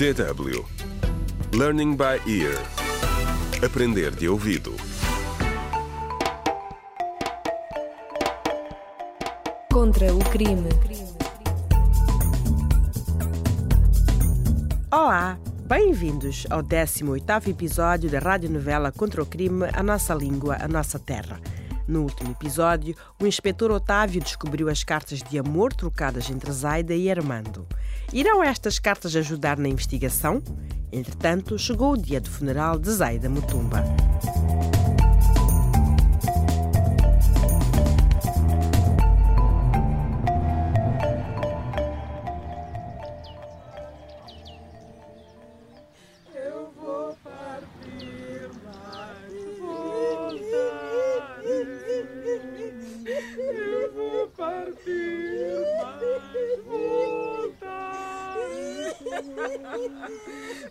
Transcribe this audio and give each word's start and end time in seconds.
DW 0.00 0.64
Learning 1.52 1.94
by 1.94 2.22
Ear 2.26 2.56
Aprender 3.62 4.10
de 4.10 4.30
ouvido 4.30 4.74
Contra 9.70 10.14
o 10.14 10.18
crime. 10.30 10.70
Olá, 14.90 15.38
bem-vindos 15.66 16.46
ao 16.48 16.62
18º 16.62 17.48
episódio 17.48 18.08
da 18.08 18.20
radionovela 18.20 18.90
Contra 18.90 19.22
o 19.22 19.26
crime, 19.26 19.66
a 19.70 19.82
nossa 19.82 20.14
língua, 20.14 20.56
a 20.58 20.66
nossa 20.66 20.98
terra. 20.98 21.38
No 21.90 22.02
último 22.02 22.30
episódio, 22.30 22.94
o 23.20 23.26
inspetor 23.26 23.72
Otávio 23.72 24.20
descobriu 24.20 24.68
as 24.68 24.84
cartas 24.84 25.20
de 25.20 25.36
amor 25.36 25.74
trocadas 25.74 26.30
entre 26.30 26.52
Zaida 26.52 26.94
e 26.94 27.10
Armando. 27.10 27.66
Irão 28.12 28.44
estas 28.44 28.78
cartas 28.78 29.16
ajudar 29.16 29.58
na 29.58 29.68
investigação? 29.68 30.40
Entretanto, 30.92 31.58
chegou 31.58 31.94
o 31.94 31.98
dia 31.98 32.20
do 32.20 32.30
funeral 32.30 32.78
de 32.78 32.92
Zaida 32.92 33.28
Mutumba. 33.28 33.82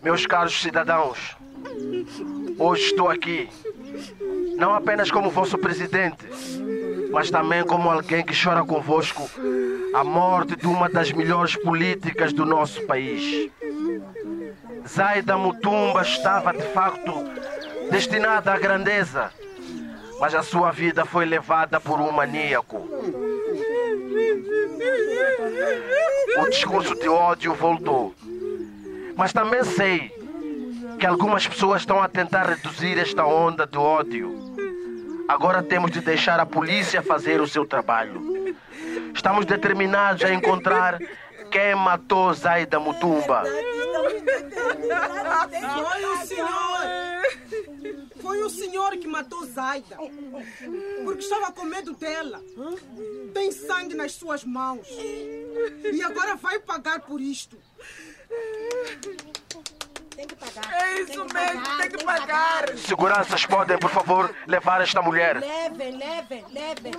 Meus 0.02 0.26
caros 0.26 0.60
cidadãos, 0.60 1.36
hoje 2.58 2.84
estou 2.84 3.08
aqui, 3.08 3.48
não 4.56 4.74
apenas 4.74 5.10
como 5.10 5.30
vosso 5.30 5.58
presidente, 5.58 6.26
mas 7.10 7.30
também 7.30 7.64
como 7.64 7.90
alguém 7.90 8.24
que 8.24 8.34
chora 8.34 8.64
convosco 8.64 9.28
a 9.94 10.04
morte 10.04 10.56
de 10.56 10.66
uma 10.66 10.88
das 10.88 11.12
melhores 11.12 11.56
políticas 11.56 12.32
do 12.32 12.46
nosso 12.46 12.86
país. 12.86 13.50
Zaida 14.88 15.36
Mutumba 15.36 16.02
estava 16.02 16.52
de 16.52 16.62
facto 16.72 17.12
destinada 17.90 18.52
à 18.52 18.58
grandeza, 18.58 19.30
mas 20.18 20.34
a 20.34 20.42
sua 20.42 20.70
vida 20.70 21.04
foi 21.04 21.24
levada 21.24 21.80
por 21.80 22.00
um 22.00 22.12
maníaco. 22.12 22.88
O 26.38 26.48
discurso 26.48 26.94
de 26.94 27.08
ódio 27.08 27.54
voltou. 27.54 28.14
Mas 29.20 29.34
também 29.34 29.62
sei 29.62 30.10
que 30.98 31.04
algumas 31.04 31.46
pessoas 31.46 31.82
estão 31.82 32.02
a 32.02 32.08
tentar 32.08 32.44
reduzir 32.44 32.98
esta 32.98 33.22
onda 33.22 33.66
de 33.66 33.76
ódio. 33.76 34.34
Agora 35.28 35.62
temos 35.62 35.90
de 35.90 36.00
deixar 36.00 36.40
a 36.40 36.46
polícia 36.46 37.02
fazer 37.02 37.38
o 37.38 37.46
seu 37.46 37.66
trabalho. 37.66 38.56
Estamos 39.14 39.44
determinados 39.44 40.24
a 40.24 40.32
encontrar 40.32 40.98
quem 41.50 41.74
matou 41.74 42.32
Zaida 42.32 42.80
Mutumba. 42.80 43.44
Foi 45.60 46.04
o 46.06 46.16
senhor! 46.24 46.80
Foi 48.22 48.42
o 48.42 48.48
senhor 48.48 48.92
que 48.92 49.06
matou 49.06 49.44
Zaida. 49.44 49.98
Porque 51.04 51.20
estava 51.20 51.52
com 51.52 51.66
medo 51.66 51.92
dela. 51.92 52.42
Tem 53.34 53.52
sangue 53.52 53.94
nas 53.94 54.12
suas 54.12 54.44
mãos. 54.44 54.88
E 55.92 56.02
agora 56.02 56.36
vai 56.36 56.58
pagar 56.58 57.00
por 57.00 57.20
isto. 57.20 57.58
Tem 60.16 60.26
que 60.26 60.34
pagar. 60.34 60.82
É 60.82 61.00
isso 61.00 61.24
mesmo, 61.32 61.78
tem 61.78 61.90
que 61.90 62.04
pagar. 62.04 62.78
Seguranças 62.78 63.46
podem, 63.46 63.78
por 63.78 63.90
favor, 63.90 64.34
levar 64.46 64.82
esta 64.82 65.00
mulher. 65.00 65.40
Levem, 65.40 65.96
levem, 65.96 66.44
levem. 66.52 66.92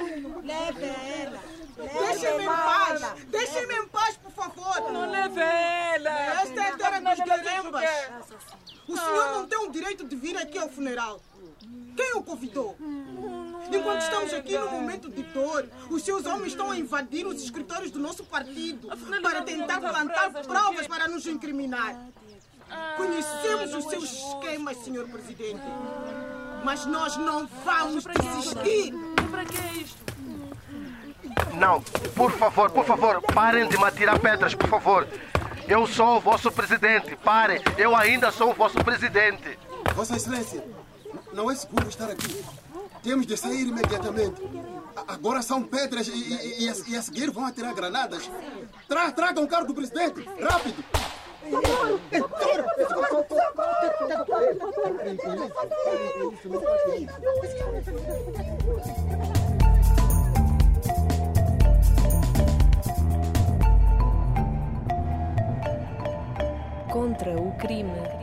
Levem 0.43 0.95
ela. 1.21 1.39
Deixem-me 1.77 2.43
em 2.43 2.47
paz! 2.47 3.01
Deixem-me 3.27 3.73
em 3.75 3.87
paz, 3.87 4.17
por 4.17 4.31
favor! 4.31 4.91
Não 4.91 5.09
leve 5.09 5.39
ela. 5.39 6.09
Esta 6.41 6.61
é 6.61 6.69
a 6.69 6.77
terra 6.77 6.99
dos 6.99 7.25
guerembas! 7.25 7.89
O 8.87 8.97
senhor 8.97 9.31
não 9.33 9.47
tem 9.47 9.59
o 9.59 9.71
direito 9.71 10.03
de 10.03 10.15
vir 10.15 10.37
aqui 10.37 10.57
ao 10.57 10.69
funeral. 10.69 11.19
Quem 11.95 12.15
o 12.15 12.23
convidou? 12.23 12.77
Enquanto 13.71 14.01
estamos 14.01 14.33
aqui 14.33 14.57
no 14.57 14.69
momento 14.69 15.09
de 15.09 15.23
dor, 15.23 15.69
os 15.89 16.03
seus 16.03 16.25
homens 16.25 16.53
estão 16.53 16.71
a 16.71 16.77
invadir 16.77 17.25
os 17.25 17.41
escritórios 17.41 17.91
do 17.91 17.99
nosso 17.99 18.23
partido 18.23 18.89
para 19.21 19.41
tentar 19.43 19.79
plantar 19.79 20.31
provas 20.43 20.87
para 20.87 21.07
nos 21.07 21.25
incriminar. 21.25 21.95
Conhecemos 22.97 23.73
os 23.73 23.85
seus 23.85 24.11
esquemas, 24.11 24.77
senhor 24.77 25.07
presidente. 25.07 25.61
Mas 26.63 26.85
nós 26.85 27.17
não 27.17 27.47
vamos 27.65 28.05
desistir. 28.05 28.93
Para 29.29 29.45
que 29.45 29.57
é 29.57 29.73
isto? 29.81 30.01
Não, 31.53 31.81
por 32.15 32.31
favor, 32.31 32.69
por 32.71 32.85
favor, 32.85 33.21
parem 33.33 33.67
de 33.67 33.77
me 33.77 33.83
atirar 33.83 34.19
pedras, 34.19 34.55
por 34.55 34.69
favor. 34.69 35.07
Eu 35.67 35.85
sou 35.87 36.17
o 36.17 36.19
vosso 36.19 36.51
presidente. 36.51 37.15
Parem, 37.17 37.61
eu 37.77 37.95
ainda 37.95 38.31
sou 38.31 38.51
o 38.51 38.53
vosso 38.53 38.77
presidente. 38.83 39.57
Vossa 39.95 40.15
Excelência, 40.15 40.63
não 41.33 41.49
é 41.51 41.55
seguro 41.55 41.87
estar 41.89 42.09
aqui. 42.09 42.43
Temos 43.03 43.25
de 43.25 43.35
sair 43.35 43.67
imediatamente. 43.67 44.41
Agora 45.07 45.41
são 45.41 45.63
pedras 45.63 46.07
e, 46.07 46.11
e- 46.11 46.63
e 46.65 46.69
a, 46.69 46.73
e 46.89 46.95
a 46.97 47.01
seguir 47.01 47.31
vão 47.31 47.45
atirar 47.45 47.73
granadas. 47.73 48.29
Tra, 48.87 49.11
tragam 49.11 49.43
o 49.43 49.47
carro 49.47 49.65
do 49.67 49.73
presidente, 49.73 50.23
rápido! 50.39 50.83
Contra 66.91 67.31
o 67.39 67.51
crime. 67.57 68.20